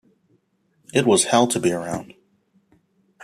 [0.95, 2.15] It was hell to be around.